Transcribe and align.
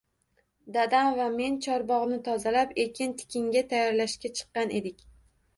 Dadam 0.77 1.09
va 1.19 1.27
men 1.33 1.59
chorbogʻni 1.65 2.19
tozalab, 2.29 2.73
ekin-tikinga 2.87 3.63
tayyorlashga 3.75 4.33
chiqqan 4.41 4.75
edik. 4.81 5.07